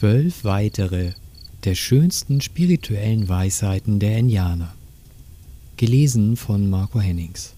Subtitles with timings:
[0.00, 1.12] Zwölf weitere
[1.64, 4.74] der schönsten spirituellen Weisheiten der Indianer.
[5.76, 7.52] Gelesen von Marco Hennings.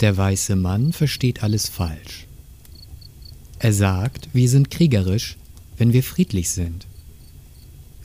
[0.00, 2.26] Der weiße Mann versteht alles falsch.
[3.58, 5.36] Er sagt, wir sind kriegerisch,
[5.76, 6.86] wenn wir friedlich sind.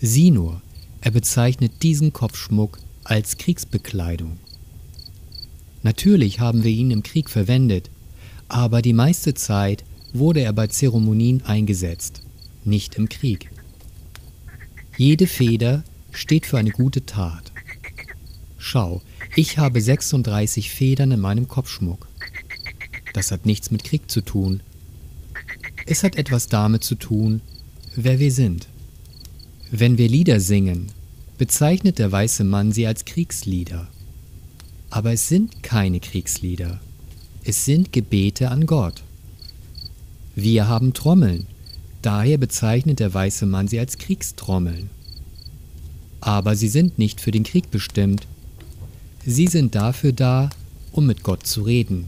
[0.01, 0.61] Sieh nur,
[0.99, 4.39] er bezeichnet diesen Kopfschmuck als Kriegsbekleidung.
[5.85, 7.91] Natürlich haben wir ihn im Krieg verwendet,
[8.47, 12.23] aber die meiste Zeit wurde er bei Zeremonien eingesetzt,
[12.63, 13.51] nicht im Krieg.
[14.97, 17.51] Jede Feder steht für eine gute Tat.
[18.57, 19.03] Schau,
[19.35, 22.07] ich habe 36 Federn in meinem Kopfschmuck.
[23.13, 24.61] Das hat nichts mit Krieg zu tun.
[25.85, 27.41] Es hat etwas damit zu tun,
[27.95, 28.67] wer wir sind.
[29.69, 30.87] Wenn wir Lieder singen,
[31.37, 33.87] bezeichnet der weiße Mann sie als Kriegslieder.
[34.95, 36.79] Aber es sind keine Kriegslieder.
[37.43, 39.03] Es sind Gebete an Gott.
[40.35, 41.47] Wir haben Trommeln,
[42.01, 44.89] daher bezeichnet der weiße Mann sie als Kriegstrommeln.
[46.21, 48.25] Aber sie sind nicht für den Krieg bestimmt.
[49.25, 50.49] Sie sind dafür da,
[50.93, 52.07] um mit Gott zu reden.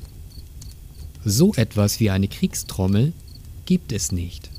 [1.26, 3.12] So etwas wie eine Kriegstrommel
[3.66, 4.50] gibt es nicht.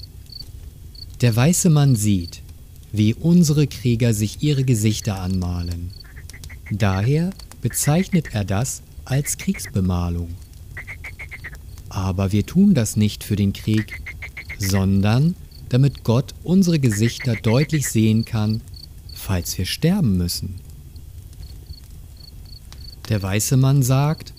[1.22, 2.42] Der weiße Mann sieht,
[2.92, 5.92] wie unsere Krieger sich ihre Gesichter anmalen.
[6.70, 10.34] Daher bezeichnet er das als Kriegsbemalung.
[11.88, 14.02] Aber wir tun das nicht für den Krieg,
[14.58, 15.34] sondern
[15.68, 18.60] damit Gott unsere Gesichter deutlich sehen kann,
[19.14, 20.60] falls wir sterben müssen.
[23.08, 24.34] Der weiße Mann sagt,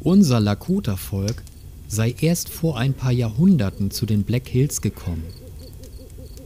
[0.00, 1.42] unser Lakota-Volk
[1.88, 5.24] sei erst vor ein paar Jahrhunderten zu den Black Hills gekommen.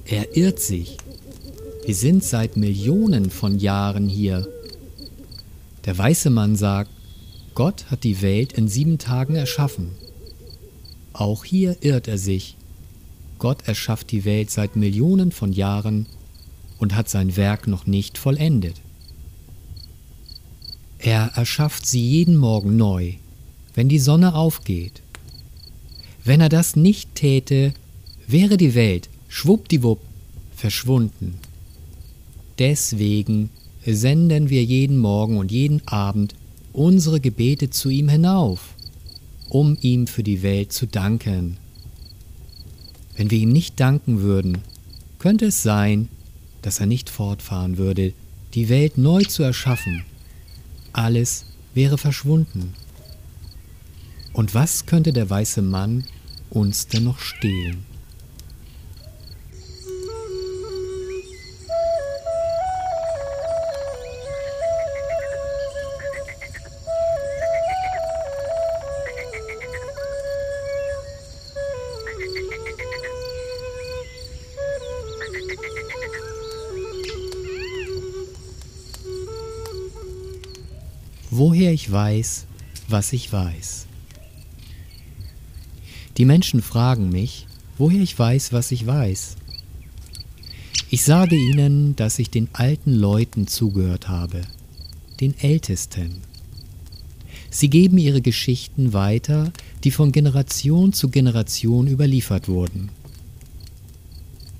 [0.05, 0.97] Er irrt sich.
[1.85, 4.49] Wir sind seit Millionen von Jahren hier.
[5.87, 6.91] Der weiße Mann sagt,
[7.55, 9.93] Gott hat die Welt in sieben Tagen erschaffen.
[11.13, 12.57] Auch hier irrt er sich.
[13.39, 16.07] Gott erschafft die Welt seit Millionen von Jahren
[16.79, 18.81] und hat sein Werk noch nicht vollendet.
[20.99, 23.13] Er erschafft sie jeden Morgen neu,
[23.75, 25.03] wenn die Sonne aufgeht.
[26.25, 27.73] Wenn er das nicht täte,
[28.27, 30.01] wäre die Welt schwuppdiwupp
[30.57, 31.39] verschwunden.
[32.59, 33.51] Deswegen
[33.95, 36.35] senden wir jeden Morgen und jeden Abend
[36.73, 38.77] unsere Gebete zu ihm hinauf
[39.49, 41.59] um ihm für die Welt zu danken.
[43.17, 44.59] Wenn wir ihm nicht danken würden,
[45.19, 46.09] könnte es sein,
[46.63, 48.13] dass er nicht fortfahren würde,
[48.55, 50.03] die Welt neu zu erschaffen.
[50.93, 52.75] Alles wäre verschwunden.
[54.33, 56.05] Und was könnte der weiße Mann
[56.51, 57.85] uns denn noch stehlen?
[81.67, 82.47] Woher ich weiß,
[82.87, 83.87] was ich weiß.
[86.17, 89.35] Die Menschen fragen mich, woher ich weiß, was ich weiß.
[90.91, 94.43] Ich sage ihnen, dass ich den alten Leuten zugehört habe,
[95.21, 96.21] den Ältesten.
[97.51, 102.91] Sie geben ihre Geschichten weiter, die von Generation zu Generation überliefert wurden.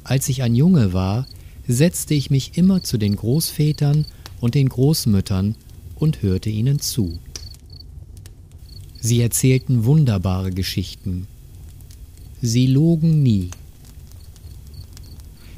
[0.03, 1.29] Als ich ein Junge war,
[1.69, 4.07] setzte ich mich immer zu den Großvätern
[4.41, 5.55] und den Großmüttern
[5.97, 7.19] und hörte ihnen zu.
[9.01, 11.27] Sie erzählten wunderbare Geschichten.
[12.41, 13.51] Sie logen nie.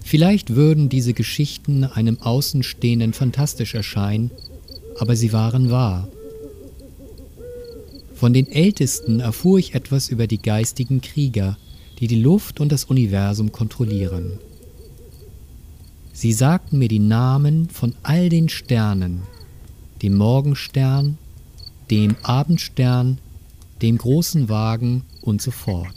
[0.02, 4.30] Vielleicht würden diese Geschichten einem Außenstehenden fantastisch erscheinen,
[4.98, 6.08] aber sie waren wahr.
[8.14, 11.56] Von den Ältesten erfuhr ich etwas über die geistigen Krieger,
[12.00, 14.38] die die Luft und das Universum kontrollieren.
[16.12, 19.22] Sie sagten mir die Namen von all den Sternen,
[20.02, 21.18] dem Morgenstern,
[21.90, 23.18] dem Abendstern,
[23.82, 25.94] dem großen Wagen und so fort.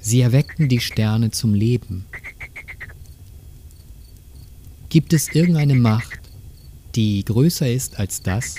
[0.00, 2.06] Sie erweckten die Sterne zum Leben.
[4.88, 6.20] Gibt es irgendeine Macht,
[6.94, 8.56] die größer ist als das?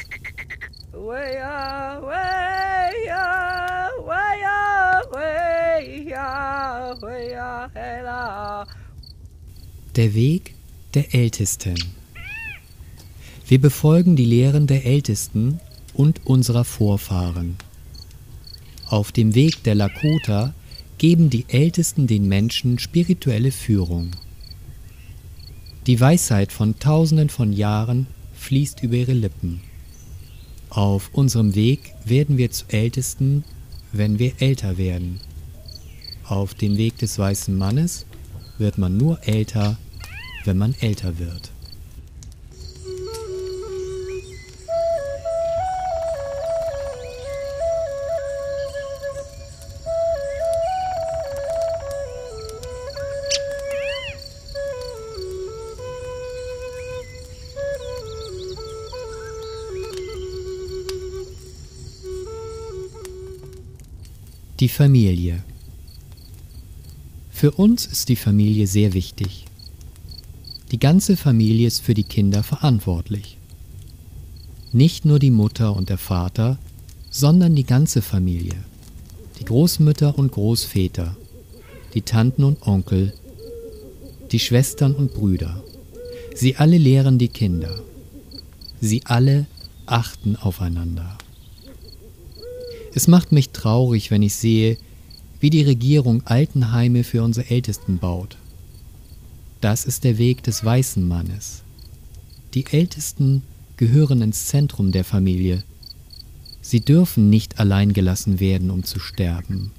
[9.95, 10.55] Der Weg
[10.93, 12.00] der Ältesten.
[13.51, 15.59] Wir befolgen die Lehren der Ältesten
[15.93, 17.57] und unserer Vorfahren.
[18.87, 20.53] Auf dem Weg der Lakota
[20.97, 24.11] geben die Ältesten den Menschen spirituelle Führung.
[25.85, 29.59] Die Weisheit von Tausenden von Jahren fließt über ihre Lippen.
[30.69, 33.43] Auf unserem Weg werden wir zu Ältesten,
[33.91, 35.19] wenn wir älter werden.
[36.23, 38.05] Auf dem Weg des weißen Mannes
[38.57, 39.77] wird man nur älter,
[40.45, 41.51] wenn man älter wird.
[64.61, 65.43] Die Familie.
[67.31, 69.45] Für uns ist die Familie sehr wichtig.
[70.71, 73.37] Die ganze Familie ist für die Kinder verantwortlich.
[74.71, 76.59] Nicht nur die Mutter und der Vater,
[77.09, 78.53] sondern die ganze Familie.
[79.39, 81.17] Die Großmütter und Großväter,
[81.95, 83.13] die Tanten und Onkel,
[84.31, 85.63] die Schwestern und Brüder.
[86.35, 87.81] Sie alle lehren die Kinder.
[88.79, 89.47] Sie alle
[89.87, 91.17] achten aufeinander.
[92.93, 94.77] Es macht mich traurig, wenn ich sehe,
[95.39, 98.37] wie die Regierung Altenheime für unsere Ältesten baut.
[99.61, 101.63] Das ist der Weg des weißen Mannes.
[102.53, 103.43] Die Ältesten
[103.77, 105.63] gehören ins Zentrum der Familie.
[106.61, 109.71] Sie dürfen nicht allein gelassen werden, um zu sterben.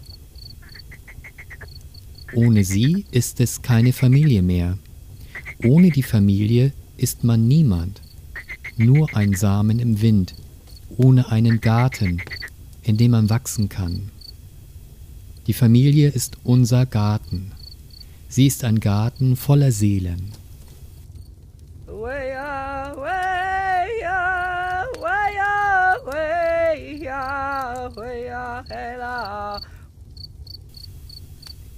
[2.35, 4.79] Ohne sie ist es keine Familie mehr.
[5.63, 8.01] Ohne die Familie ist man niemand,
[8.77, 10.35] nur ein Samen im Wind,
[10.97, 12.23] ohne einen Garten,
[12.83, 14.11] in dem man wachsen kann.
[15.47, 17.53] Die Familie ist unser Garten.
[18.29, 20.33] Sie ist ein Garten voller Seelen.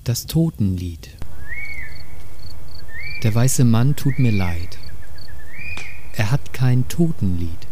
[0.05, 1.11] Das Totenlied.
[3.23, 4.79] Der weiße Mann tut mir leid.
[6.13, 7.64] Er hat kein Totenlied.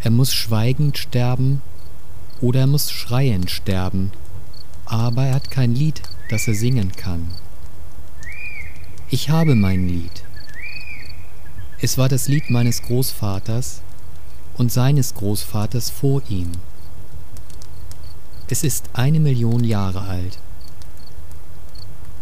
[0.00, 1.60] Er muss schweigend sterben
[2.40, 4.12] oder er muss schreiend sterben,
[4.84, 7.28] aber er hat kein Lied, das er singen kann.
[9.10, 10.22] Ich habe mein Lied.
[11.80, 13.82] Es war das Lied meines Großvaters
[14.56, 16.52] und seines Großvaters vor ihm.
[18.48, 20.38] Es ist eine Million Jahre alt.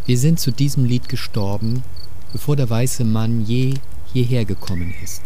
[0.06, 1.82] Wir sind zu diesem Lied gestorben,
[2.32, 3.74] bevor der weiße Mann je
[4.12, 5.22] hierher gekommen ist.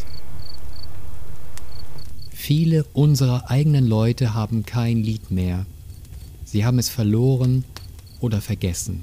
[2.42, 5.66] Viele unserer eigenen Leute haben kein Lied mehr.
[6.42, 7.64] Sie haben es verloren
[8.18, 9.02] oder vergessen.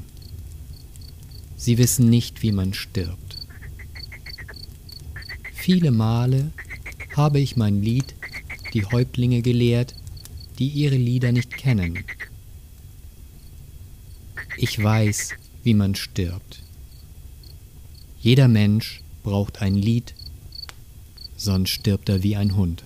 [1.56, 3.38] Sie wissen nicht, wie man stirbt.
[5.54, 6.52] Viele Male
[7.16, 8.16] habe ich mein Lied
[8.74, 9.94] die Häuptlinge gelehrt,
[10.58, 12.06] die ihre Lieder nicht kennen.
[14.58, 16.64] Ich weiß, wie man stirbt.
[18.20, 20.16] Jeder Mensch braucht ein Lied,
[21.38, 22.84] sonst stirbt er wie ein Hund.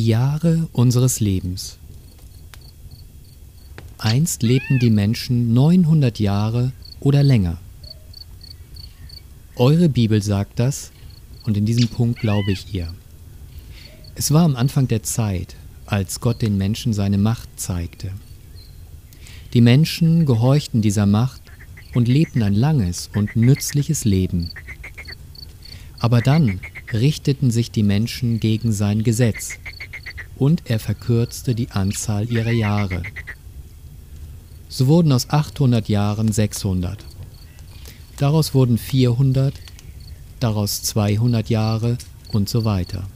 [0.00, 1.76] Die Jahre unseres Lebens.
[3.98, 7.58] Einst lebten die Menschen 900 Jahre oder länger.
[9.56, 10.90] Eure Bibel sagt das
[11.44, 12.94] und in diesem Punkt glaube ich ihr.
[14.14, 15.54] Es war am Anfang der Zeit,
[15.84, 18.10] als Gott den Menschen seine Macht zeigte.
[19.52, 21.42] Die Menschen gehorchten dieser Macht
[21.94, 24.50] und lebten ein langes und nützliches Leben.
[25.98, 26.58] Aber dann
[26.90, 29.58] richteten sich die Menschen gegen sein Gesetz
[30.40, 33.02] und er verkürzte die Anzahl ihrer Jahre.
[34.70, 37.04] So wurden aus 800 Jahren 600.
[38.16, 39.52] Daraus wurden 400,
[40.40, 41.98] daraus 200 Jahre
[42.32, 43.06] und so weiter.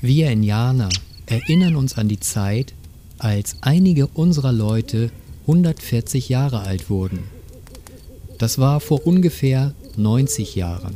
[0.00, 0.88] Wir Indianer
[1.26, 2.74] erinnern uns an die Zeit,
[3.18, 5.12] als einige unserer Leute
[5.42, 7.20] 140 Jahre alt wurden.
[8.38, 10.94] Das war vor ungefähr 90 Jahren.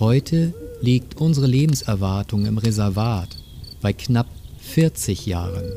[0.00, 3.36] Heute liegt unsere Lebenserwartung im Reservat
[3.80, 4.26] bei knapp
[4.60, 5.72] 40 Jahren.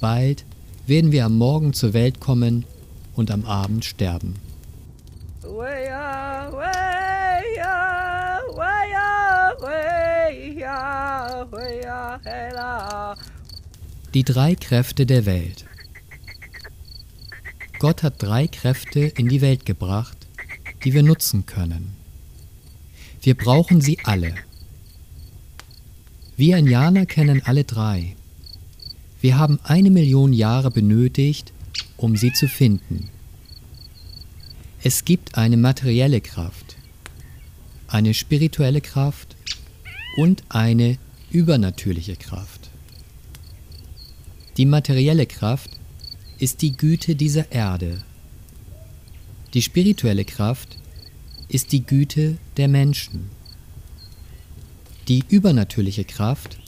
[0.00, 0.44] Bald
[0.86, 2.64] werden wir am Morgen zur Welt kommen
[3.14, 4.36] und am Abend sterben.
[14.14, 15.64] Die drei Kräfte der Welt.
[17.80, 20.16] Gott hat drei Kräfte in die Welt gebracht,
[20.84, 21.93] die wir nutzen können.
[23.24, 24.34] Wir brauchen sie alle.
[26.36, 28.16] Wir Indianer kennen alle drei.
[29.22, 31.54] Wir haben eine Million Jahre benötigt,
[31.96, 33.08] um sie zu finden.
[34.82, 36.76] Es gibt eine materielle Kraft,
[37.88, 39.36] eine spirituelle Kraft
[40.18, 40.98] und eine
[41.30, 42.68] übernatürliche Kraft.
[44.58, 45.70] Die materielle Kraft
[46.38, 48.02] ist die Güte dieser Erde.
[49.54, 50.76] Die spirituelle Kraft
[51.54, 53.30] ist die Güte der Menschen.
[55.06, 56.58] Die übernatürliche Kraft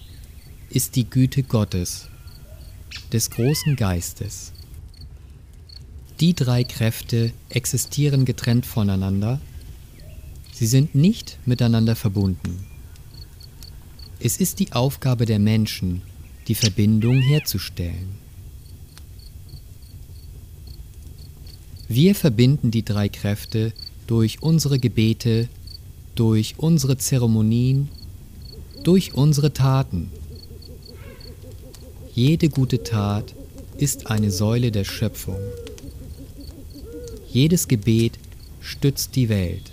[0.70, 2.06] ist die Güte Gottes,
[3.12, 4.52] des großen Geistes.
[6.20, 9.40] Die drei Kräfte existieren getrennt voneinander,
[10.52, 12.64] sie sind nicht miteinander verbunden.
[14.20, 16.02] Es ist die Aufgabe der Menschen,
[16.46, 18.14] die Verbindung herzustellen.
[21.88, 23.72] Wir verbinden die drei Kräfte
[24.06, 25.48] durch unsere Gebete,
[26.14, 27.88] durch unsere Zeremonien,
[28.84, 30.10] durch unsere Taten.
[32.14, 33.34] Jede gute Tat
[33.76, 35.38] ist eine Säule der Schöpfung.
[37.30, 38.18] Jedes Gebet
[38.60, 39.70] stützt die Welt.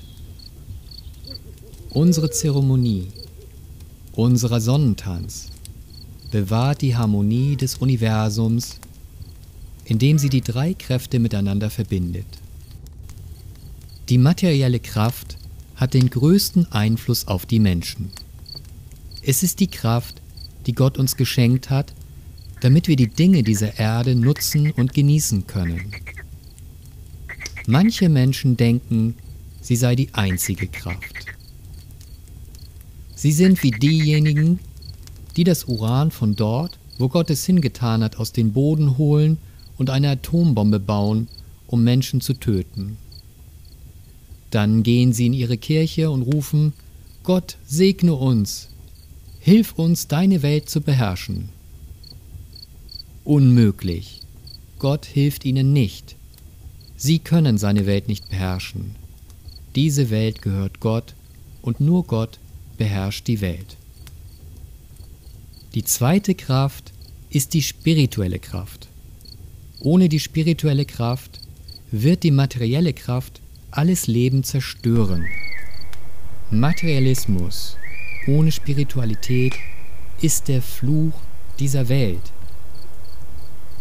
[1.92, 3.08] Unsere Zeremonie,
[4.14, 5.50] unser Sonnentanz
[6.32, 8.80] bewahrt die Harmonie des Universums,
[9.86, 12.26] indem sie die drei Kräfte miteinander verbindet.
[14.10, 15.38] Die materielle Kraft
[15.76, 18.12] hat den größten Einfluss auf die Menschen.
[19.22, 20.22] Es ist die Kraft,
[20.66, 21.94] die Gott uns geschenkt hat,
[22.60, 25.94] damit wir die Dinge dieser Erde nutzen und genießen können.
[27.66, 29.16] Manche Menschen denken,
[29.62, 31.26] sie sei die einzige Kraft.
[33.16, 34.60] Sie sind wie diejenigen,
[35.38, 39.38] die das Uran von dort, wo Gott es hingetan hat, aus dem Boden holen
[39.78, 41.30] und eine Atombombe bauen,
[41.68, 42.98] um Menschen zu töten.
[44.54, 46.74] Dann gehen sie in ihre Kirche und rufen,
[47.24, 48.68] Gott segne uns,
[49.40, 51.50] hilf uns, deine Welt zu beherrschen.
[53.24, 54.22] Unmöglich.
[54.78, 56.16] Gott hilft ihnen nicht.
[56.96, 58.94] Sie können seine Welt nicht beherrschen.
[59.74, 61.16] Diese Welt gehört Gott
[61.64, 62.38] und nur Gott
[62.78, 63.76] beherrscht die Welt.
[65.74, 66.94] Die zweite Kraft
[67.32, 68.88] ist die spirituelle Kraft.
[69.80, 71.40] Ohne die spirituelle Kraft
[71.90, 73.42] wird die materielle Kraft
[73.78, 75.28] alles Leben zerstören.
[76.52, 77.78] Materialismus
[78.28, 79.56] ohne Spiritualität
[80.22, 81.14] ist der Fluch
[81.60, 82.32] dieser Welt.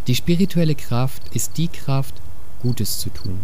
[0.06, 2.14] Die spirituelle Kraft ist die Kraft,
[2.60, 3.38] Gutes zu tun.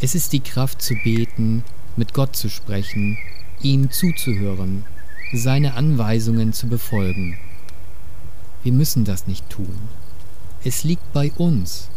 [0.00, 1.64] Es ist die Kraft zu beten,
[1.96, 3.18] mit Gott zu sprechen,
[3.60, 4.84] ihm zuzuhören,
[5.32, 7.36] seine Anweisungen zu befolgen.
[8.62, 9.88] Wir müssen das nicht tun.
[10.64, 11.90] Es liegt bei uns.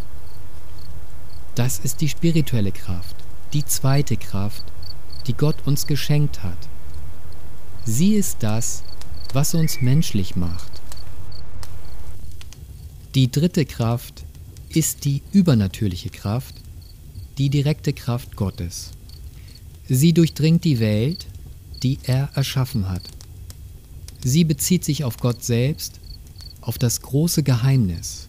[1.58, 3.16] Das ist die spirituelle Kraft,
[3.52, 4.64] die zweite Kraft,
[5.26, 6.70] die Gott uns geschenkt hat.
[7.84, 8.84] Sie ist das,
[9.34, 10.72] was uns menschlich macht.
[13.16, 14.24] Die dritte Kraft
[14.70, 16.54] ist die übernatürliche Kraft,
[17.40, 18.92] die direkte Kraft Gottes.
[19.90, 21.26] Sie durchdringt die Welt,
[21.82, 23.02] die er erschaffen hat.
[24.24, 26.00] Sie bezieht sich auf Gott selbst,
[26.62, 28.26] auf das große Geheimnis.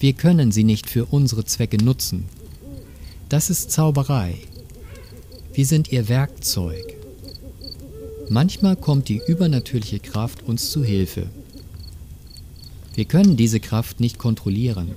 [0.00, 2.26] Wir können sie nicht für unsere Zwecke nutzen.
[3.28, 4.36] Das ist Zauberei.
[5.52, 6.94] Wir sind ihr Werkzeug.
[8.28, 11.26] Manchmal kommt die übernatürliche Kraft uns zu Hilfe.
[12.94, 14.92] Wir können diese Kraft nicht kontrollieren.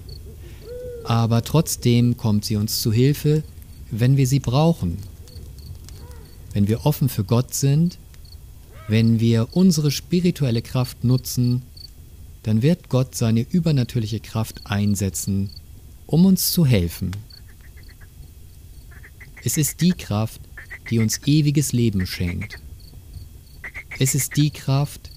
[1.03, 3.43] Aber trotzdem kommt sie uns zu Hilfe,
[3.89, 4.99] wenn wir sie brauchen.
[6.53, 7.97] Wenn wir offen für Gott sind,
[8.87, 11.63] wenn wir unsere spirituelle Kraft nutzen,
[12.43, 15.49] dann wird Gott seine übernatürliche Kraft einsetzen,
[16.05, 17.11] um uns zu helfen.
[19.43, 20.41] Es ist die Kraft,
[20.89, 22.59] die uns ewiges Leben schenkt.
[23.99, 25.11] Es ist die Kraft,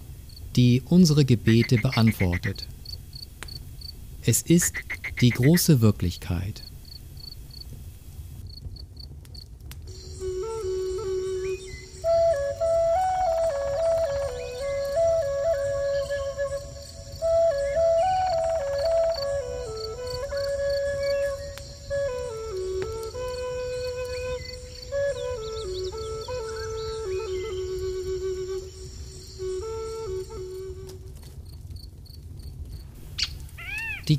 [0.57, 2.69] die unsere Gebete beantwortet.
[4.23, 4.75] Es ist
[5.21, 6.63] die große Wirklichkeit.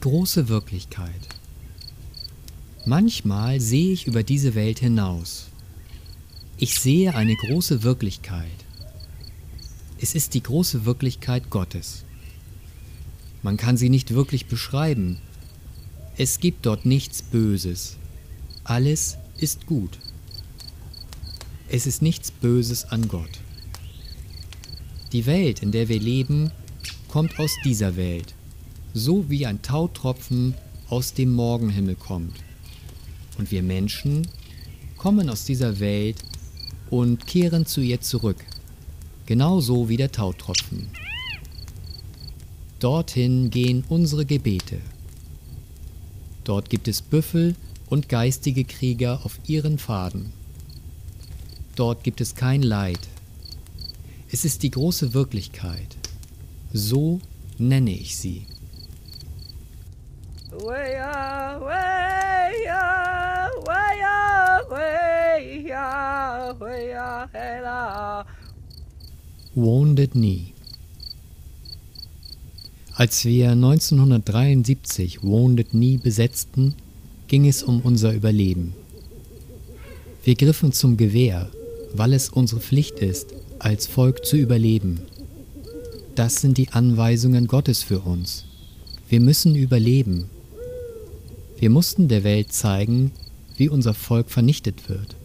[0.06, 1.10] Große Wirklichkeit.
[2.86, 5.48] Manchmal sehe ich über diese Welt hinaus.
[6.58, 8.46] Ich sehe eine große Wirklichkeit.
[10.00, 12.04] Es ist die große Wirklichkeit Gottes.
[13.42, 15.18] Man kann sie nicht wirklich beschreiben.
[16.18, 17.98] Es gibt dort nichts Böses.
[18.64, 19.98] Alles ist gut.
[21.68, 23.40] Es ist nichts Böses an Gott.
[25.14, 26.52] Die Welt, in der wir leben,
[27.08, 28.36] kommt aus dieser Welt,
[28.96, 30.56] so wie ein Tautropfen
[30.90, 32.38] aus dem Morgenhimmel kommt.
[33.38, 34.26] Und wir Menschen
[34.98, 36.24] kommen aus dieser Welt
[36.90, 38.38] und kehren zu ihr zurück,
[39.26, 40.88] genauso wie der Tautropfen.
[42.80, 44.80] Dorthin gehen unsere Gebete.
[46.46, 47.56] Dort gibt es Büffel
[47.88, 50.32] und geistige Krieger auf ihren Pfaden.
[51.76, 53.00] Dort gibt es kein Leid.
[54.32, 55.98] Es ist die große Wirklichkeit.
[56.72, 57.20] So
[57.58, 58.46] nenne ich sie.
[69.56, 70.56] Wounded Knee
[72.98, 76.76] als wir 1973 Wounded Knee besetzten,
[77.28, 78.74] ging es um unser Überleben.
[80.24, 81.50] Wir griffen zum Gewehr,
[81.94, 85.02] weil es unsere Pflicht ist, als Volk zu überleben.
[86.16, 88.46] Das sind die Anweisungen Gottes für uns.
[89.10, 90.30] Wir müssen überleben.
[91.58, 93.12] Wir mussten der Welt zeigen,
[93.58, 95.16] wie unser Volk vernichtet wird.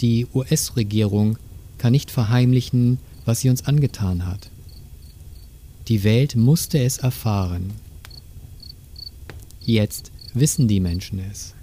[0.00, 1.38] Die US-Regierung
[1.78, 4.50] kann nicht verheimlichen, was sie uns angetan hat.
[5.88, 7.72] Die Welt musste es erfahren.
[9.60, 11.54] Jetzt wissen die Menschen es.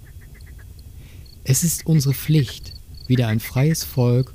[1.44, 2.72] Es ist unsere Pflicht,
[3.06, 4.34] wieder ein freies Volk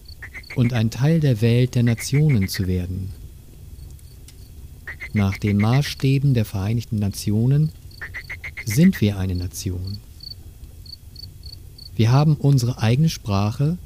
[0.55, 3.11] und ein Teil der Welt der Nationen zu werden.
[5.13, 7.71] Nach den Maßstäben der Vereinigten Nationen
[8.65, 9.97] sind wir eine Nation.
[11.95, 13.77] Wir haben unsere eigene Sprache,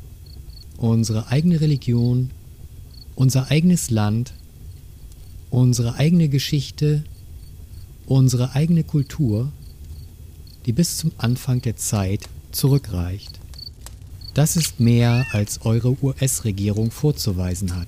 [0.78, 2.32] unsere eigene Religion,
[3.16, 4.34] unser eigenes Land
[5.56, 7.04] unsere eigene Geschichte,
[8.08, 9.54] unsere eigene Kultur,
[10.66, 13.40] die bis zum Anfang der Zeit zurückreicht.
[14.34, 17.88] Das ist mehr, als eure US-Regierung vorzuweisen hat.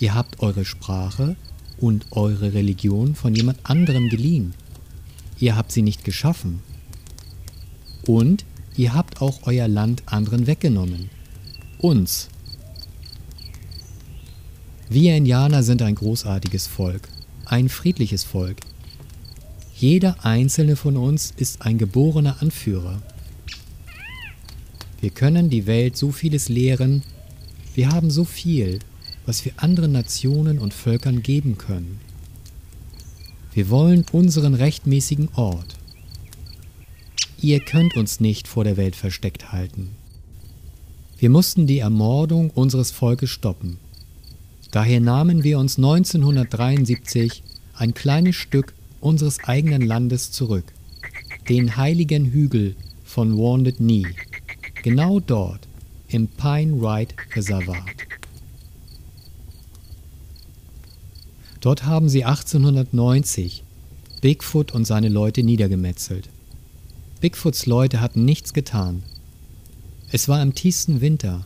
[0.00, 1.36] Ihr habt eure Sprache
[1.78, 4.52] und eure Religion von jemand anderem geliehen.
[5.40, 6.60] Ihr habt sie nicht geschaffen.
[8.06, 8.44] Und
[8.76, 11.10] ihr habt auch euer Land anderen weggenommen.
[11.78, 12.28] Uns,
[14.90, 17.08] wir Indianer sind ein großartiges Volk,
[17.44, 18.56] ein friedliches Volk.
[19.76, 23.02] Jeder einzelne von uns ist ein geborener Anführer.
[25.00, 27.02] Wir können die Welt so vieles lehren,
[27.74, 28.78] wir haben so viel,
[29.26, 32.00] was wir anderen Nationen und Völkern geben können.
[33.58, 35.74] Wir wollen unseren rechtmäßigen Ort.
[37.40, 39.96] Ihr könnt uns nicht vor der Welt versteckt halten.
[41.18, 43.78] Wir mussten die Ermordung unseres Volkes stoppen.
[44.70, 47.42] Daher nahmen wir uns 1973
[47.74, 50.66] ein kleines Stück unseres eigenen Landes zurück,
[51.48, 54.06] den heiligen Hügel von Wounded Knee,
[54.84, 55.66] genau dort
[56.06, 58.07] im Pine Ride Reservat.
[61.60, 63.64] Dort haben sie 1890
[64.20, 66.28] Bigfoot und seine Leute niedergemetzelt.
[67.20, 69.02] Bigfoots Leute hatten nichts getan.
[70.10, 71.44] Es war im tiefsten Winter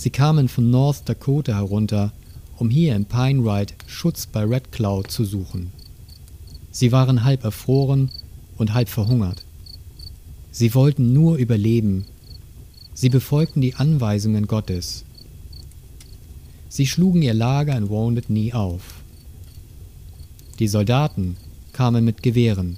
[0.00, 2.14] Sie kamen von North Dakota herunter,
[2.56, 5.72] um hier im Pine Ride Schutz bei Red Cloud zu suchen.
[6.70, 8.10] Sie waren halb erfroren
[8.56, 9.44] und halb verhungert.
[10.52, 12.06] Sie wollten nur überleben.
[12.94, 15.04] Sie befolgten die Anweisungen Gottes.
[16.72, 19.02] Sie schlugen ihr Lager in Wounded Knee auf.
[20.60, 21.36] Die Soldaten
[21.72, 22.76] kamen mit Gewehren.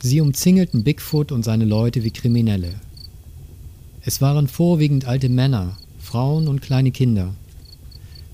[0.00, 2.74] Sie umzingelten Bigfoot und seine Leute wie Kriminelle.
[4.02, 7.34] Es waren vorwiegend alte Männer, Frauen und kleine Kinder.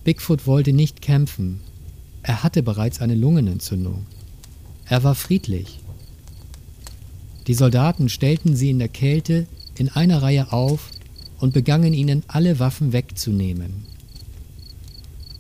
[0.05, 1.61] Bigfoot wollte nicht kämpfen.
[2.23, 4.05] Er hatte bereits eine Lungenentzündung.
[4.85, 5.81] Er war friedlich.
[7.47, 9.47] Die Soldaten stellten sie in der Kälte
[9.79, 10.91] in einer Reihe auf
[11.39, 13.91] und begannen ihnen alle Waffen wegzunehmen.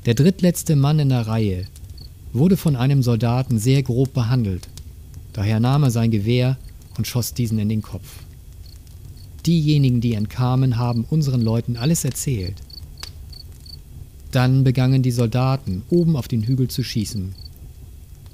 [0.04, 1.64] Der drittletzte Mann in der Reihe
[2.32, 4.68] wurde von einem Soldaten sehr grob behandelt.
[5.32, 6.58] Daher nahm er sein Gewehr
[6.98, 8.24] und schoss diesen in den Kopf.
[9.46, 12.56] Diejenigen, die entkamen, haben unseren Leuten alles erzählt.
[14.32, 17.34] Dann begannen die Soldaten, oben auf den Hügel zu schießen.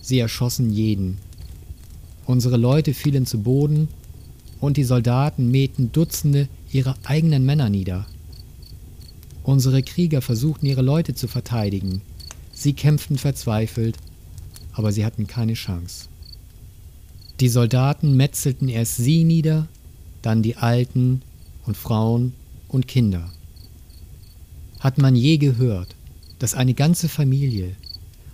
[0.01, 1.19] Sie erschossen jeden.
[2.25, 3.89] Unsere Leute fielen zu Boden
[4.59, 8.07] und die Soldaten mähten Dutzende ihrer eigenen Männer nieder.
[9.49, 12.03] Unsere Krieger versuchten ihre Leute zu verteidigen.
[12.53, 13.97] Sie kämpften verzweifelt,
[14.73, 16.09] aber sie hatten keine Chance.
[17.41, 19.67] Die Soldaten metzelten erst sie nieder,
[20.21, 21.23] dann die Alten
[21.65, 22.35] und Frauen
[22.69, 23.33] und Kinder.
[24.81, 25.97] Hat man je gehört,
[26.39, 27.75] dass eine ganze Familie,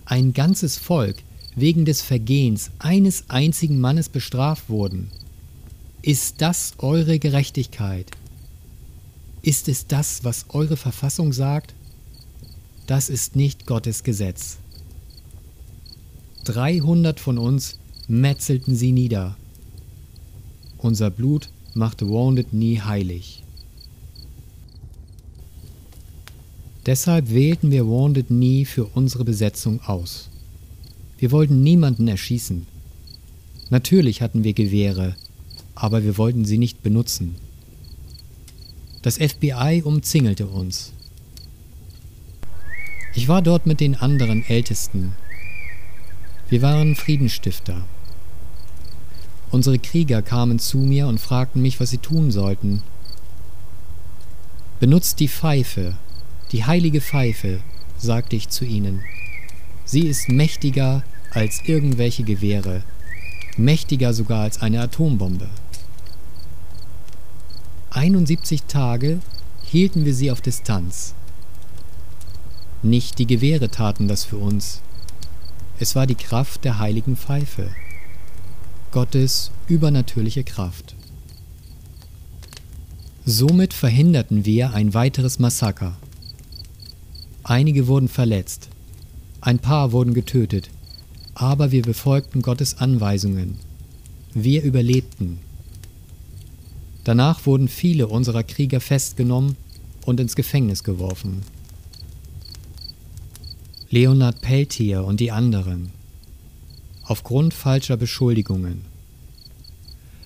[0.06, 1.18] ein ganzes Volk
[1.54, 5.12] wegen des Vergehens eines einzigen Mannes bestraft wurden?
[6.02, 8.10] Ist das eure Gerechtigkeit?
[9.44, 11.74] Ist es das, was eure Verfassung sagt?
[12.86, 14.58] das ist nicht Gottes Gesetz.
[16.44, 17.78] 300 von uns
[18.08, 19.36] metzelten sie nieder.
[20.78, 23.42] Unser Blut machte Wounded nie heilig.
[26.84, 30.28] Deshalb wählten wir Wounded nie für unsere Besetzung aus.
[31.16, 32.66] Wir wollten niemanden erschießen.
[33.70, 35.16] Natürlich hatten wir Gewehre,
[35.74, 37.36] aber wir wollten sie nicht benutzen.
[39.04, 40.94] Das FBI umzingelte uns.
[43.12, 45.14] Ich war dort mit den anderen Ältesten.
[46.48, 47.84] Wir waren Friedensstifter.
[49.50, 52.82] Unsere Krieger kamen zu mir und fragten mich, was sie tun sollten.
[54.80, 55.98] Benutzt die Pfeife,
[56.52, 57.60] die heilige Pfeife,
[57.98, 59.02] sagte ich zu ihnen.
[59.84, 62.82] Sie ist mächtiger als irgendwelche Gewehre,
[63.58, 65.50] mächtiger sogar als eine Atombombe.
[67.94, 69.20] 71 Tage
[69.62, 71.14] hielten wir sie auf Distanz.
[72.82, 74.80] Nicht die Gewehre taten das für uns.
[75.78, 77.70] Es war die Kraft der heiligen Pfeife.
[78.90, 80.96] Gottes übernatürliche Kraft.
[83.24, 85.96] Somit verhinderten wir ein weiteres Massaker.
[87.44, 88.70] Einige wurden verletzt,
[89.40, 90.68] ein paar wurden getötet,
[91.34, 93.56] aber wir befolgten Gottes Anweisungen.
[94.32, 95.43] Wir überlebten.
[97.04, 99.56] Danach wurden viele unserer Krieger festgenommen
[100.06, 101.42] und ins Gefängnis geworfen.
[103.90, 105.90] Leonard Peltier und die anderen.
[107.04, 108.86] Aufgrund falscher Beschuldigungen.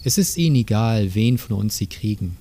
[0.04, 2.36] Es ist ihnen egal, wen von uns sie kriegen.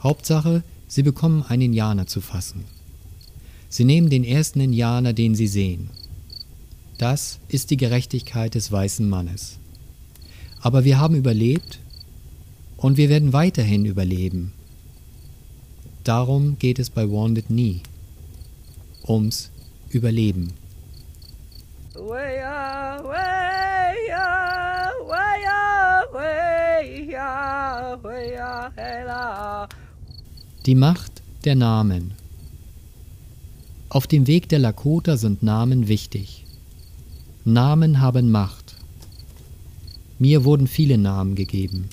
[0.00, 2.64] Hauptsache, sie bekommen einen Indianer zu fassen.
[3.68, 5.90] Sie nehmen den ersten Indianer, den sie sehen.
[6.96, 9.58] Das ist die Gerechtigkeit des weißen Mannes.
[10.60, 11.80] Aber wir haben überlebt
[12.84, 14.52] und wir werden weiterhin überleben.
[16.04, 17.80] Darum geht es bei Wounded nie.
[19.08, 19.50] Ums
[19.88, 20.52] überleben.
[30.66, 32.12] Die Macht der Namen.
[33.88, 36.44] Auf dem Weg der Lakota sind Namen wichtig.
[37.46, 38.74] Namen haben Macht.
[40.18, 41.88] Mir wurden viele Namen gegeben.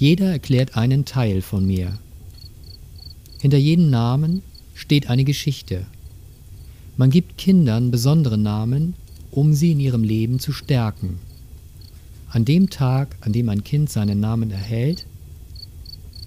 [0.00, 1.98] Jeder erklärt einen Teil von mir.
[3.38, 4.40] Hinter jedem Namen
[4.74, 5.84] steht eine Geschichte.
[6.96, 8.94] Man gibt Kindern besondere Namen,
[9.30, 11.18] um sie in ihrem Leben zu stärken.
[12.30, 15.04] An dem Tag, an dem ein Kind seinen Namen erhält,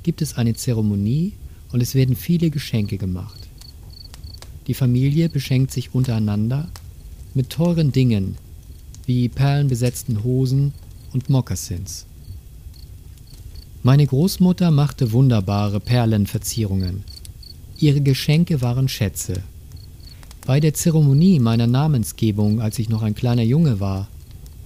[0.04, 1.34] gibt es eine Zeremonie
[1.72, 3.40] und es werden viele Geschenke gemacht.
[4.68, 6.70] Die Familie beschenkt sich untereinander
[7.34, 8.38] mit teuren Dingen
[9.08, 10.76] wie perlenbesetzten Hosen
[11.12, 12.06] und Mokassins.
[13.86, 17.04] Meine Großmutter machte wunderbare Perlenverzierungen.
[17.78, 19.44] Ihre Geschenke waren Schätze.
[20.46, 24.08] Bei der Zeremonie meiner Namensgebung, als ich noch ein kleiner Junge war,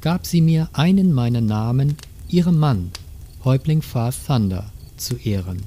[0.01, 1.95] gab sie mir einen meiner Namen
[2.29, 2.91] ihrem Mann,
[3.43, 5.63] Häuptling Far Thunder, zu Ehren.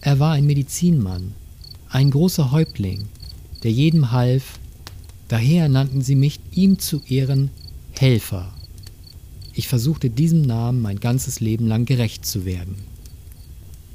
[0.00, 1.32] Er war ein Medizinmann,
[1.88, 3.04] ein großer Häuptling,
[3.62, 4.58] der jedem half,
[5.28, 7.50] daher nannten sie mich ihm zu Ehren
[7.92, 8.52] Helfer.
[9.54, 12.76] Ich versuchte diesem Namen mein ganzes Leben lang gerecht zu werden.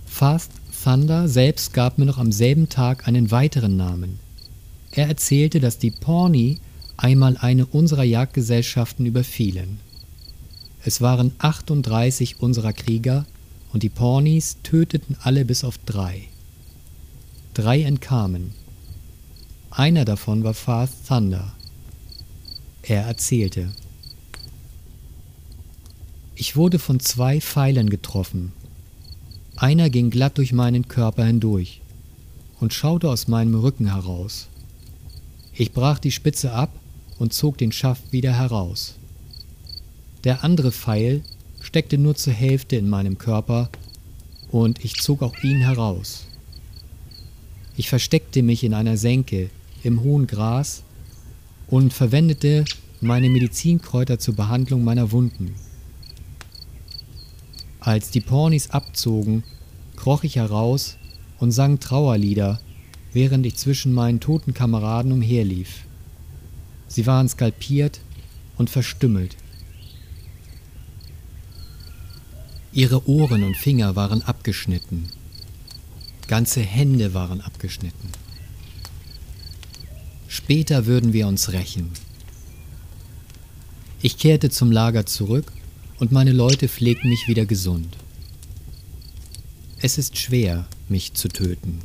[0.05, 0.51] Fast
[0.83, 4.19] Thunder selbst gab mir noch am selben Tag einen weiteren Namen,
[4.91, 6.57] er erzählte, dass die Pawnee
[6.97, 9.79] einmal eine unserer Jagdgesellschaften überfielen.
[10.83, 13.25] Es waren 38 unserer Krieger
[13.71, 16.23] und die Pawnees töteten alle bis auf drei.
[17.53, 18.53] Drei entkamen.
[19.69, 21.53] Einer davon war Fast Thunder.
[22.81, 23.69] Er erzählte.
[26.41, 28.53] Ich wurde von zwei Pfeilen getroffen.
[29.57, 31.81] Einer ging glatt durch meinen Körper hindurch
[32.61, 34.47] und schaute aus meinem Rücken heraus.
[35.53, 36.71] Ich brach die Spitze ab
[37.17, 38.95] und zog den Schaft wieder heraus.
[40.23, 41.23] Der andere Pfeil
[41.59, 43.69] steckte nur zur Hälfte in meinem Körper
[44.49, 46.25] und ich zog auch ihn heraus.
[47.75, 49.49] Ich versteckte mich in einer Senke
[49.83, 50.83] im hohen Gras
[51.67, 52.63] und verwendete
[53.01, 55.53] meine Medizinkräuter zur Behandlung meiner Wunden.
[57.79, 59.43] Als die Pornis abzogen,
[59.95, 60.97] kroch ich heraus
[61.39, 62.59] und sang Trauerlieder
[63.13, 65.85] während ich zwischen meinen toten Kameraden umherlief.
[66.87, 68.01] Sie waren skalpiert
[68.57, 69.35] und verstümmelt.
[72.71, 75.09] Ihre Ohren und Finger waren abgeschnitten.
[76.27, 78.09] Ganze Hände waren abgeschnitten.
[80.27, 81.89] Später würden wir uns rächen.
[84.01, 85.51] Ich kehrte zum Lager zurück
[85.99, 87.97] und meine Leute pflegten mich wieder gesund.
[89.81, 91.79] Es ist schwer, mich zu töten.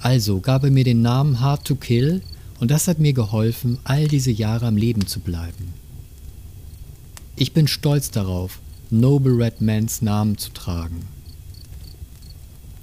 [0.00, 2.22] Also gab er mir den Namen Hard to Kill
[2.58, 5.72] und das hat mir geholfen, all diese Jahre am Leben zu bleiben.
[7.36, 11.06] Ich bin stolz darauf, Noble Red Mans Namen zu tragen.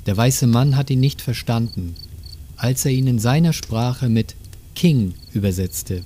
[0.05, 1.95] Der weiße Mann hat ihn nicht verstanden,
[2.55, 4.35] als er ihn in seiner Sprache mit
[4.73, 6.03] King übersetzte.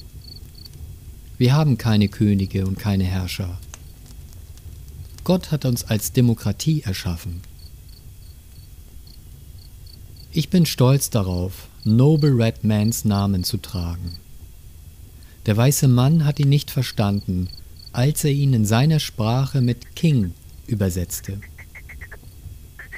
[1.42, 3.58] Wir haben keine Könige und keine Herrscher.
[5.24, 7.42] Gott hat uns als Demokratie erschaffen.
[10.32, 14.20] Ich bin stolz darauf, Noble Red Mans Namen zu tragen.
[15.48, 17.50] Der weiße Mann hat ihn nicht verstanden,
[17.92, 20.36] als er ihn in seiner Sprache mit King
[20.68, 21.42] übersetzte.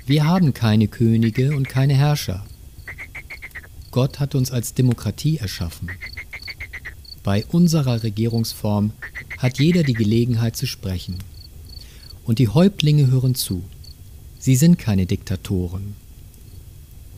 [0.05, 2.45] Wir haben keine Könige und keine Herrscher.
[3.91, 5.89] Gott hat uns als Demokratie erschaffen.
[7.23, 8.91] Bei unserer Regierungsform
[9.37, 11.19] hat jeder die Gelegenheit zu sprechen.
[12.25, 13.63] Und die Häuptlinge hören zu.
[14.39, 15.95] Sie sind keine Diktatoren.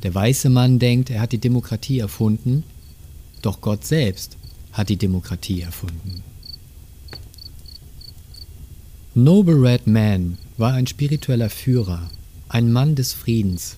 [0.03, 2.63] Der weiße Mann denkt, er hat die Demokratie erfunden,
[3.41, 4.37] doch Gott selbst
[4.71, 6.23] hat die Demokratie erfunden.
[9.15, 12.11] Noble Red Man war ein spiritueller Führer,
[12.49, 13.77] ein Mann des Friedens.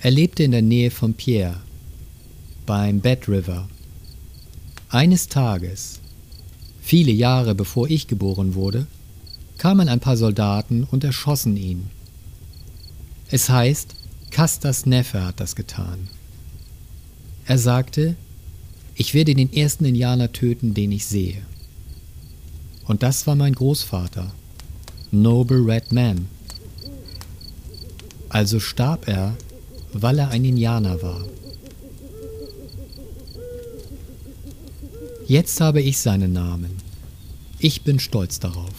[0.00, 1.60] Er lebte in der Nähe von Pierre,
[2.66, 3.68] beim Bad River.
[4.92, 6.00] Eines Tages,
[6.82, 8.86] viele Jahre bevor ich geboren wurde,
[9.56, 11.88] kamen ein paar Soldaten und erschossen ihn.
[13.30, 13.94] Es heißt,
[14.30, 16.08] Casters Neffe hat das getan.
[17.46, 18.16] Er sagte,
[18.94, 21.40] ich werde den ersten Indianer töten, den ich sehe.
[22.84, 24.30] Und das war mein Großvater,
[25.10, 26.28] Noble Red Man.
[28.28, 29.38] Also starb er,
[29.94, 31.24] weil er ein Indianer war.
[35.28, 36.72] Jetzt habe ich seinen Namen.
[37.58, 38.72] Ich bin stolz darauf.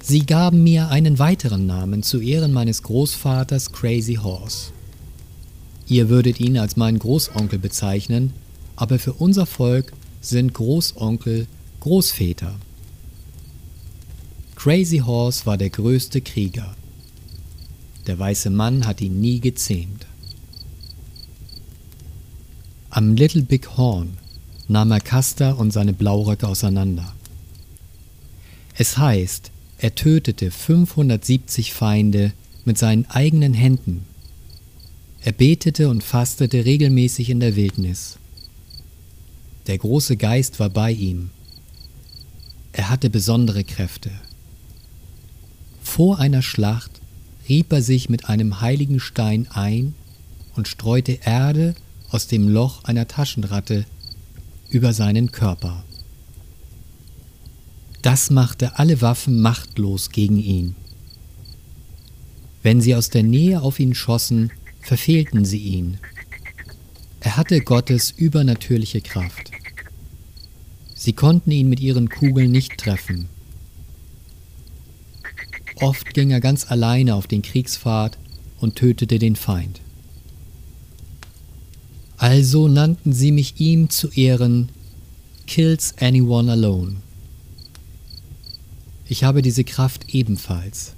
[0.00, 4.70] Sie gaben mir einen weiteren Namen zu Ehren meines Großvaters Crazy Horse.
[5.88, 8.32] Ihr würdet ihn als meinen Großonkel bezeichnen,
[8.76, 11.46] aber für unser Volk sind Großonkel
[11.80, 12.54] Großväter.
[14.54, 16.76] Crazy Horse war der größte Krieger.
[18.06, 20.06] Der weiße Mann hat ihn nie gezähmt.
[22.90, 24.18] Am Little Big Horn
[24.68, 27.12] nahm er Custer und seine Blauröcke auseinander.
[28.76, 32.32] Es heißt, er tötete 570 Feinde
[32.64, 34.04] mit seinen eigenen Händen.
[35.22, 38.18] Er betete und fastete regelmäßig in der Wildnis.
[39.66, 41.30] Der große Geist war bei ihm.
[42.72, 44.10] Er hatte besondere Kräfte.
[45.82, 46.90] Vor einer Schlacht
[47.48, 49.94] rieb er sich mit einem heiligen Stein ein
[50.56, 51.74] und streute Erde
[52.10, 53.86] aus dem Loch einer Taschenratte
[54.74, 55.84] über seinen Körper.
[58.02, 60.74] Das machte alle Waffen machtlos gegen ihn.
[62.62, 65.98] Wenn sie aus der Nähe auf ihn schossen, verfehlten sie ihn.
[67.20, 69.52] Er hatte Gottes übernatürliche Kraft.
[70.94, 73.28] Sie konnten ihn mit ihren Kugeln nicht treffen.
[75.76, 78.18] Oft ging er ganz alleine auf den Kriegspfad
[78.58, 79.80] und tötete den Feind.
[82.26, 84.70] Also nannten sie mich ihm zu Ehren
[85.46, 86.96] Kills Anyone Alone.
[89.06, 90.94] Ich habe diese Kraft ebenfalls,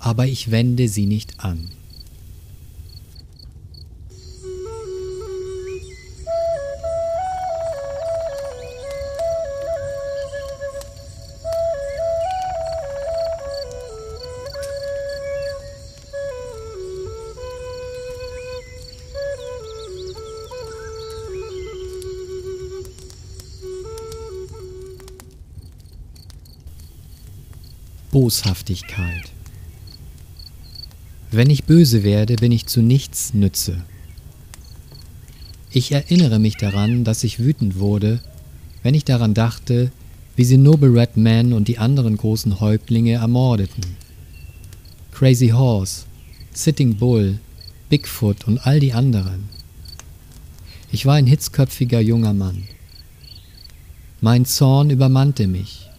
[0.00, 1.70] aber ich wende sie nicht an.
[28.10, 29.30] Boshaftigkeit.
[31.30, 33.84] Wenn ich böse werde, bin ich zu nichts nütze.
[35.70, 38.20] Ich erinnere mich daran, dass ich wütend wurde,
[38.82, 39.92] wenn ich daran dachte,
[40.34, 43.84] wie sie Noble Red Man und die anderen großen Häuptlinge ermordeten.
[45.12, 46.06] Crazy Horse,
[46.52, 47.38] Sitting Bull,
[47.90, 49.48] Bigfoot und all die anderen.
[50.90, 52.64] Ich war ein hitzköpfiger junger Mann.
[54.20, 55.89] Mein Zorn übermannte mich.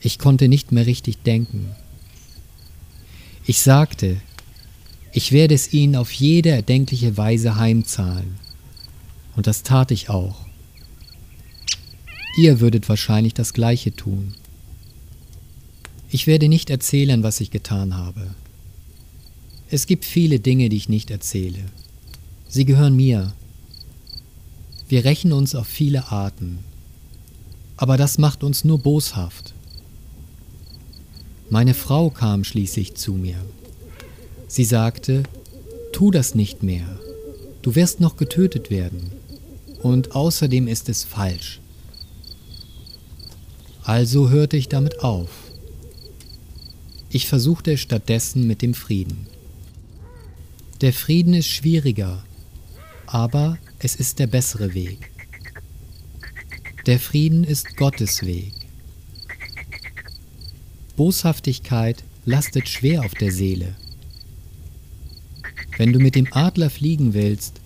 [0.00, 1.74] Ich konnte nicht mehr richtig denken.
[3.46, 4.20] Ich sagte,
[5.12, 8.36] ich werde es ihnen auf jede erdenkliche Weise heimzahlen.
[9.36, 10.46] Und das tat ich auch.
[12.38, 14.34] Ihr würdet wahrscheinlich das gleiche tun.
[16.10, 18.34] Ich werde nicht erzählen, was ich getan habe.
[19.68, 21.64] Es gibt viele Dinge, die ich nicht erzähle.
[22.48, 23.32] Sie gehören mir.
[24.88, 26.60] Wir rächen uns auf viele Arten.
[27.76, 29.54] Aber das macht uns nur boshaft.
[31.50, 33.36] Meine Frau kam schließlich zu mir.
[34.46, 35.24] Sie sagte,
[35.92, 37.00] tu das nicht mehr,
[37.62, 39.10] du wirst noch getötet werden,
[39.82, 41.60] und außerdem ist es falsch.
[43.82, 45.30] Also hörte ich damit auf.
[47.10, 49.26] Ich versuchte es stattdessen mit dem Frieden.
[50.80, 52.22] Der Frieden ist schwieriger,
[53.06, 55.10] aber es ist der bessere Weg.
[56.86, 58.59] Der Frieden ist Gottes Weg.
[61.00, 63.74] Boshaftigkeit lastet schwer auf der Seele.
[65.78, 67.58] Wenn du mit dem Adler fliegen willst,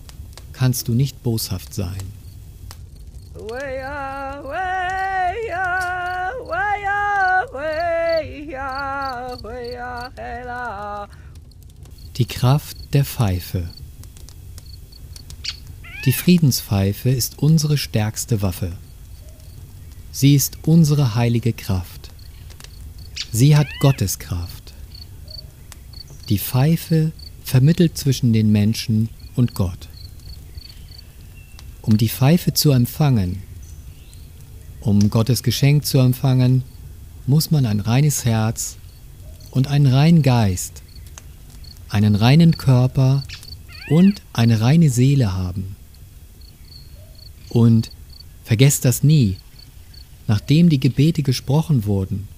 [0.53, 1.99] kannst du nicht boshaft sein.
[12.15, 13.69] Die Kraft der Pfeife.
[16.05, 18.71] Die Friedenspfeife ist unsere stärkste Waffe.
[20.13, 21.94] Sie ist unsere heilige Kraft.
[23.37, 24.73] Sie hat Gottes Kraft.
[26.29, 27.11] Die Pfeife
[27.43, 29.89] vermittelt zwischen den Menschen und Gott.
[31.81, 33.43] Um die Pfeife zu empfangen,
[34.79, 36.63] um Gottes Geschenk zu empfangen,
[37.27, 38.77] muss man ein reines Herz
[39.51, 40.81] und einen reinen Geist,
[41.89, 43.25] einen reinen Körper
[43.89, 45.75] und eine reine Seele haben.
[47.49, 47.91] Und
[48.45, 49.35] vergesst das nie,
[50.25, 52.29] nachdem die Gebete gesprochen wurden,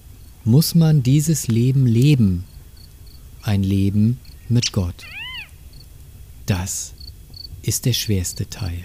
[0.48, 2.44] muss man dieses Leben leben,
[3.42, 5.04] ein Leben mit Gott.
[6.46, 6.94] Das
[7.60, 8.82] ist der schwerste Teil.